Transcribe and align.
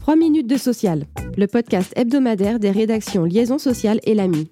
3 0.00 0.16
minutes 0.16 0.46
de 0.46 0.56
social, 0.56 1.04
le 1.36 1.46
podcast 1.46 1.92
hebdomadaire 1.96 2.58
des 2.58 2.70
rédactions 2.70 3.24
Liaison 3.24 3.58
sociale 3.58 4.00
et 4.04 4.14
l'AMI. 4.14 4.50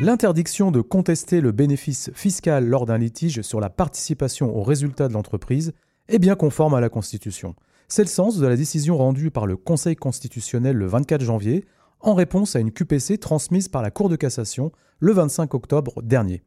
L'interdiction 0.00 0.70
de 0.70 0.80
contester 0.80 1.40
le 1.40 1.52
bénéfice 1.52 2.10
fiscal 2.14 2.66
lors 2.66 2.86
d'un 2.86 2.98
litige 2.98 3.42
sur 3.42 3.60
la 3.60 3.70
participation 3.70 4.56
aux 4.56 4.62
résultats 4.62 5.08
de 5.08 5.12
l'entreprise 5.12 5.72
est 6.08 6.18
bien 6.18 6.34
conforme 6.34 6.74
à 6.74 6.80
la 6.80 6.88
Constitution. 6.88 7.54
C'est 7.88 8.02
le 8.02 8.08
sens 8.08 8.38
de 8.38 8.46
la 8.46 8.56
décision 8.56 8.96
rendue 8.96 9.30
par 9.30 9.46
le 9.46 9.56
Conseil 9.56 9.96
constitutionnel 9.96 10.76
le 10.76 10.86
24 10.86 11.20
janvier 11.20 11.64
en 12.00 12.14
réponse 12.14 12.56
à 12.56 12.60
une 12.60 12.72
QPC 12.72 13.18
transmise 13.18 13.68
par 13.68 13.82
la 13.82 13.90
Cour 13.90 14.08
de 14.08 14.16
cassation 14.16 14.72
le 14.98 15.12
25 15.12 15.54
octobre 15.54 16.02
dernier. 16.02 16.42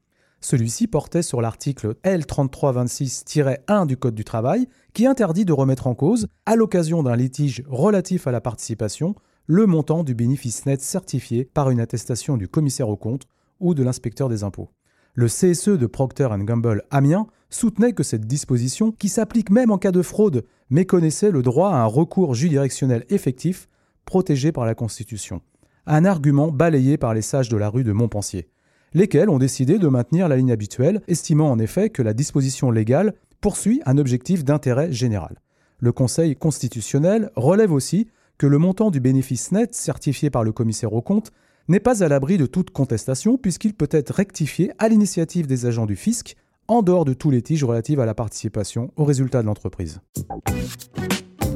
Celui-ci 0.45 0.85
portait 0.85 1.23
sur 1.23 1.41
l'article 1.41 1.95
L3326-1 2.03 3.87
du 3.87 3.97
Code 3.97 4.13
du 4.13 4.23
travail 4.23 4.67
qui 4.93 5.07
interdit 5.07 5.43
de 5.43 5.53
remettre 5.53 5.87
en 5.87 5.95
cause, 5.95 6.27
à 6.45 6.55
l'occasion 6.55 7.01
d'un 7.01 7.15
litige 7.15 7.63
relatif 7.67 8.27
à 8.27 8.31
la 8.31 8.41
participation, 8.41 9.15
le 9.47 9.65
montant 9.65 10.03
du 10.03 10.13
bénéfice 10.13 10.67
net 10.67 10.83
certifié 10.83 11.49
par 11.51 11.71
une 11.71 11.79
attestation 11.79 12.37
du 12.37 12.47
commissaire 12.47 12.89
aux 12.89 12.95
comptes 12.95 13.25
ou 13.59 13.73
de 13.73 13.81
l'inspecteur 13.81 14.29
des 14.29 14.43
impôts. 14.43 14.69
Le 15.15 15.25
CSE 15.25 15.79
de 15.79 15.87
Procter 15.87 16.29
Gamble 16.41 16.83
Amiens 16.91 17.25
soutenait 17.49 17.93
que 17.93 18.03
cette 18.03 18.27
disposition, 18.27 18.91
qui 18.91 19.09
s'applique 19.09 19.49
même 19.49 19.71
en 19.71 19.79
cas 19.79 19.91
de 19.91 20.03
fraude, 20.03 20.45
méconnaissait 20.69 21.31
le 21.31 21.41
droit 21.41 21.71
à 21.71 21.77
un 21.77 21.87
recours 21.87 22.35
juridictionnel 22.35 23.03
effectif 23.09 23.67
protégé 24.05 24.51
par 24.51 24.67
la 24.67 24.75
Constitution. 24.75 25.41
Un 25.87 26.05
argument 26.05 26.51
balayé 26.51 26.99
par 26.99 27.15
les 27.15 27.23
sages 27.23 27.49
de 27.49 27.57
la 27.57 27.69
rue 27.69 27.83
de 27.83 27.93
Montpensier, 27.93 28.47
lesquels 28.95 29.29
ont 29.29 29.37
décidé 29.37 29.77
de 29.77 29.87
maintenir 29.87 30.27
la 30.27 30.37
ligne 30.37 30.51
habituelle, 30.51 31.01
estimant 31.07 31.51
en 31.51 31.59
effet 31.59 31.91
que 31.91 32.01
la 32.01 32.13
disposition 32.13 32.71
légale 32.71 33.13
poursuit 33.41 33.81
un 33.85 33.99
objectif 33.99 34.43
d'intérêt 34.43 34.91
général. 34.91 35.41
Le 35.79 35.91
Conseil 35.91 36.35
constitutionnel 36.35 37.29
relève 37.35 37.73
aussi 37.73 38.07
que 38.37 38.47
le 38.47 38.57
montant 38.57 38.89
du 38.91 39.01
bénéfice 39.01 39.51
net 39.51 39.75
certifié 39.75 40.29
par 40.29 40.43
le 40.43 40.53
commissaire 40.53 40.93
aux 40.93 41.01
comptes 41.01 41.31
n'est 41.67 41.81
pas 41.81 42.03
à 42.03 42.07
l'abri 42.07 42.37
de 42.37 42.45
toute 42.45 42.69
contestation 42.69 43.37
puisqu'il 43.37 43.73
peut 43.73 43.89
être 43.91 44.13
rectifié 44.13 44.71
à 44.79 44.87
l'initiative 44.87 45.45
des 45.45 45.65
agents 45.65 45.85
du 45.85 45.97
fisc 45.97 46.35
en 46.67 46.81
dehors 46.81 47.05
de 47.05 47.13
tous 47.13 47.29
les 47.29 47.37
litiges 47.37 47.63
relatifs 47.63 47.99
à 47.99 48.05
la 48.05 48.13
participation 48.13 48.91
aux 48.95 49.03
résultats 49.03 49.41
de 49.41 49.47
l'entreprise. 49.47 49.99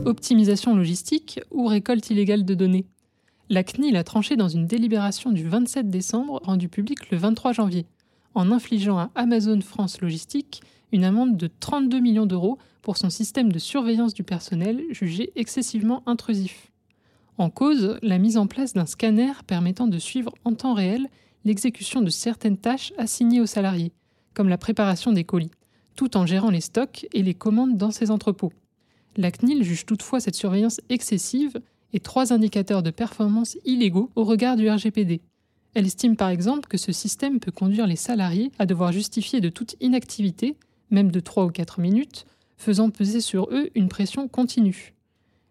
Optimisation 0.05 0.75
logistique 0.75 1.39
ou 1.51 1.67
récolte 1.67 2.09
illégale 2.09 2.43
de 2.43 2.53
données? 2.53 2.85
La 3.51 3.63
CNIL 3.63 3.97
a 3.97 4.03
tranché 4.03 4.35
dans 4.35 4.47
une 4.47 4.67
délibération 4.67 5.31
du 5.31 5.49
27 5.49 5.89
décembre 5.89 6.39
rendue 6.43 6.69
publique 6.69 7.09
le 7.09 7.17
23 7.17 7.51
janvier, 7.51 7.87
en 8.35 8.51
infligeant 8.51 8.99
à 8.99 9.09
Amazon 9.15 9.59
France 9.61 10.01
Logistique 10.01 10.61
une 10.91 11.03
amende 11.03 11.35
de 11.35 11.49
32 11.59 11.99
millions 11.99 12.27
d'euros 12.27 12.59
pour 12.83 12.97
son 12.97 13.09
système 13.09 13.51
de 13.51 13.57
surveillance 13.57 14.13
du 14.13 14.21
personnel 14.21 14.83
jugé 14.91 15.31
excessivement 15.35 16.03
intrusif. 16.05 16.71
En 17.39 17.49
cause, 17.49 17.97
la 18.03 18.19
mise 18.19 18.37
en 18.37 18.45
place 18.45 18.73
d'un 18.73 18.85
scanner 18.85 19.31
permettant 19.47 19.87
de 19.87 19.97
suivre 19.97 20.35
en 20.45 20.53
temps 20.53 20.75
réel 20.75 21.07
l'exécution 21.43 22.03
de 22.03 22.11
certaines 22.11 22.57
tâches 22.57 22.93
assignées 22.99 23.41
aux 23.41 23.47
salariés, 23.47 23.93
comme 24.35 24.49
la 24.49 24.59
préparation 24.59 25.11
des 25.11 25.23
colis, 25.23 25.51
tout 25.95 26.17
en 26.17 26.27
gérant 26.27 26.51
les 26.51 26.61
stocks 26.61 27.07
et 27.13 27.23
les 27.23 27.33
commandes 27.33 27.77
dans 27.77 27.89
ses 27.89 28.11
entrepôts. 28.11 28.53
La 29.17 29.31
CNIL 29.31 29.63
juge 29.63 29.87
toutefois 29.87 30.19
cette 30.19 30.35
surveillance 30.35 30.81
excessive 30.89 31.59
et 31.93 31.99
trois 31.99 32.33
indicateurs 32.33 32.83
de 32.83 32.91
performance 32.91 33.57
illégaux 33.65 34.09
au 34.15 34.23
regard 34.23 34.55
du 34.55 34.69
RGPD. 34.69 35.21
Elle 35.73 35.85
estime 35.85 36.15
par 36.15 36.29
exemple 36.29 36.67
que 36.67 36.77
ce 36.77 36.91
système 36.91 37.39
peut 37.39 37.51
conduire 37.51 37.87
les 37.87 37.95
salariés 37.95 38.51
à 38.59 38.65
devoir 38.65 38.91
justifier 38.91 39.41
de 39.41 39.49
toute 39.49 39.75
inactivité, 39.79 40.55
même 40.89 41.11
de 41.11 41.19
3 41.19 41.45
ou 41.45 41.49
4 41.49 41.79
minutes, 41.79 42.25
faisant 42.57 42.89
peser 42.89 43.21
sur 43.21 43.47
eux 43.51 43.69
une 43.75 43.87
pression 43.87 44.27
continue. 44.27 44.93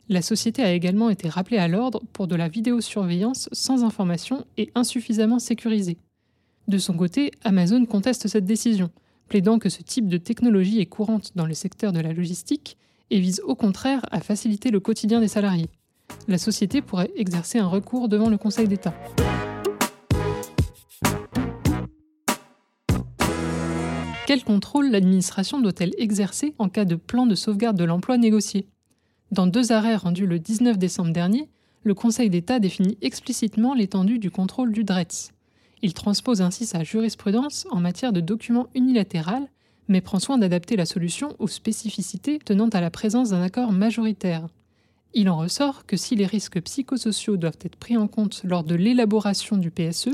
La 0.09 0.23
société 0.23 0.63
a 0.63 0.73
également 0.73 1.11
été 1.11 1.29
rappelée 1.29 1.59
à 1.59 1.69
l'ordre 1.69 2.03
pour 2.13 2.27
de 2.27 2.35
la 2.35 2.49
vidéosurveillance 2.49 3.49
sans 3.53 3.85
information 3.85 4.47
et 4.57 4.71
insuffisamment 4.75 5.39
sécurisée. 5.39 5.99
De 6.67 6.79
son 6.79 6.95
côté, 6.95 7.31
Amazon 7.45 7.85
conteste 7.85 8.27
cette 8.27 8.45
décision, 8.45 8.91
plaidant 9.29 9.59
que 9.59 9.69
ce 9.69 9.83
type 9.83 10.09
de 10.09 10.17
technologie 10.17 10.81
est 10.81 10.87
courante 10.87 11.33
dans 11.35 11.47
le 11.47 11.55
secteur 11.55 11.93
de 11.93 12.01
la 12.01 12.13
logistique 12.13 12.77
et 13.11 13.21
vise 13.21 13.41
au 13.45 13.55
contraire 13.55 14.05
à 14.11 14.21
faciliter 14.21 14.71
le 14.71 14.81
quotidien 14.81 15.21
des 15.21 15.29
salariés. 15.29 15.69
La 16.29 16.39
société 16.39 16.83
pourrait 16.83 17.11
exercer 17.17 17.59
un 17.59 17.67
recours 17.67 18.09
devant 18.09 18.29
le 18.29 18.37
Conseil 18.37 18.69
d'État. 18.69 18.95
Quel 24.27 24.45
contrôle 24.45 24.91
l'administration 24.91 25.59
doit-elle 25.59 25.93
exercer 25.97 26.55
en 26.59 26.69
cas 26.69 26.85
de 26.85 26.97
plan 26.97 27.25
de 27.25 27.35
sauvegarde 27.35 27.79
de 27.79 27.85
l'emploi 27.85 28.19
négocié? 28.19 28.67
Dans 29.33 29.47
deux 29.47 29.73
arrêts 29.73 29.97
rendus 29.97 30.27
le 30.27 30.39
19 30.39 30.77
décembre 30.77 31.15
dernier, 31.15 31.49
le 31.83 31.95
Conseil 31.95 32.29
d'État 32.29 32.61
définit 32.61 32.99
explicitement 33.01 33.73
l'étendue 33.73 34.19
du 34.19 34.31
contrôle 34.31 34.73
du 34.73 34.85
DRETS. 34.85 35.33
Il 35.81 35.95
transpose 35.95 36.43
ainsi 36.43 36.67
sa 36.67 36.85
jurisprudence 36.85 37.67
en 37.71 37.81
matière 37.81 38.13
de 38.13 38.21
documents 38.21 38.69
unilatéral, 38.75 39.49
mais 39.89 40.03
prend 40.03 40.19
soin 40.19 40.37
d'adapter 40.37 40.77
la 40.77 40.85
solution 40.85 41.35
aux 41.39 41.49
spécificités 41.49 42.39
tenant 42.39 42.69
à 42.69 42.83
la 42.83 42.91
présence 42.91 43.31
d'un 43.31 43.43
accord 43.43 43.73
majoritaire. 43.73 44.49
Il 45.21 45.29
en 45.29 45.37
ressort 45.37 45.85
que 45.85 45.97
si 45.97 46.15
les 46.15 46.27
risques 46.27 46.61
psychosociaux 46.61 47.37
doivent 47.37 47.59
être 47.63 47.75
pris 47.75 47.97
en 47.97 48.07
compte 48.07 48.43
lors 48.45 48.63
de 48.63 48.77
l'élaboration 48.77 49.57
du 49.57 49.73
PSE, 49.73 50.11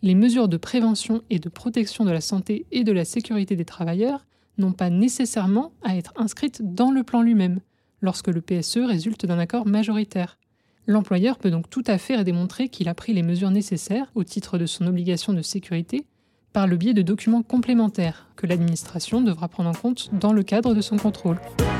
les 0.00 0.14
mesures 0.14 0.48
de 0.48 0.56
prévention 0.56 1.20
et 1.28 1.38
de 1.38 1.50
protection 1.50 2.06
de 2.06 2.10
la 2.10 2.22
santé 2.22 2.64
et 2.72 2.82
de 2.82 2.90
la 2.90 3.04
sécurité 3.04 3.54
des 3.54 3.66
travailleurs 3.66 4.24
n'ont 4.56 4.72
pas 4.72 4.88
nécessairement 4.88 5.72
à 5.82 5.94
être 5.98 6.14
inscrites 6.16 6.74
dans 6.74 6.90
le 6.90 7.02
plan 7.02 7.20
lui-même, 7.20 7.60
lorsque 8.00 8.28
le 8.28 8.40
PSE 8.40 8.78
résulte 8.78 9.26
d'un 9.26 9.38
accord 9.38 9.66
majoritaire. 9.66 10.38
L'employeur 10.86 11.36
peut 11.36 11.50
donc 11.50 11.68
tout 11.68 11.84
à 11.86 11.98
fait 11.98 12.24
démontrer 12.24 12.70
qu'il 12.70 12.88
a 12.88 12.94
pris 12.94 13.12
les 13.12 13.22
mesures 13.22 13.50
nécessaires 13.50 14.10
au 14.14 14.24
titre 14.24 14.56
de 14.56 14.64
son 14.64 14.86
obligation 14.86 15.34
de 15.34 15.42
sécurité 15.42 16.06
par 16.54 16.66
le 16.66 16.78
biais 16.78 16.94
de 16.94 17.02
documents 17.02 17.42
complémentaires 17.42 18.30
que 18.36 18.46
l'administration 18.46 19.20
devra 19.20 19.48
prendre 19.48 19.68
en 19.68 19.74
compte 19.74 20.08
dans 20.14 20.32
le 20.32 20.42
cadre 20.42 20.74
de 20.74 20.80
son 20.80 20.96
contrôle.« 20.96 21.38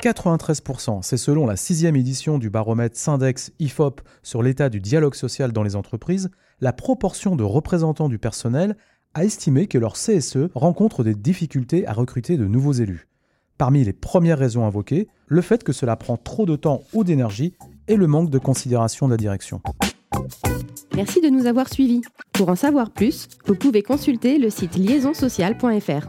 93%, 0.00 1.02
c'est 1.02 1.18
selon 1.18 1.46
la 1.46 1.56
sixième 1.56 1.94
édition 1.94 2.38
du 2.38 2.48
baromètre 2.48 2.96
Syndex 2.96 3.52
IFOP 3.58 4.00
sur 4.22 4.42
l'état 4.42 4.70
du 4.70 4.80
dialogue 4.80 5.14
social 5.14 5.52
dans 5.52 5.62
les 5.62 5.76
entreprises, 5.76 6.30
la 6.60 6.72
proportion 6.72 7.36
de 7.36 7.44
représentants 7.44 8.08
du 8.08 8.18
personnel 8.18 8.76
a 9.12 9.24
estimé 9.24 9.66
que 9.66 9.76
leur 9.76 9.94
CSE 9.94 10.48
rencontre 10.54 11.04
des 11.04 11.14
difficultés 11.14 11.86
à 11.86 11.92
recruter 11.92 12.38
de 12.38 12.46
nouveaux 12.46 12.72
élus. 12.72 13.08
Parmi 13.58 13.84
les 13.84 13.92
premières 13.92 14.38
raisons 14.38 14.64
invoquées, 14.64 15.08
le 15.26 15.42
fait 15.42 15.62
que 15.62 15.72
cela 15.72 15.96
prend 15.96 16.16
trop 16.16 16.46
de 16.46 16.56
temps 16.56 16.82
ou 16.94 17.04
d'énergie 17.04 17.54
et 17.86 17.96
le 17.96 18.06
manque 18.06 18.30
de 18.30 18.38
considération 18.38 19.06
de 19.06 19.12
la 19.12 19.18
direction. 19.18 19.60
Merci 20.94 21.20
de 21.20 21.28
nous 21.28 21.46
avoir 21.46 21.68
suivis. 21.68 22.00
Pour 22.32 22.48
en 22.48 22.56
savoir 22.56 22.90
plus, 22.90 23.28
vous 23.46 23.54
pouvez 23.54 23.82
consulter 23.82 24.38
le 24.38 24.48
site 24.48 24.76
liaisonsocial.fr. 24.76 26.08